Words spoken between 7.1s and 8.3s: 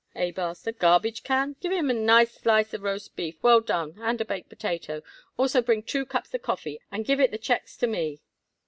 it the checks to me."